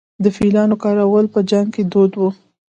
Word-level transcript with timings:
د 0.23 0.25
فیلانو 0.37 0.75
کارول 0.83 1.25
په 1.33 1.39
جنګ 1.49 1.67
کې 1.75 1.83
دود 1.91 2.11
و 2.17 2.21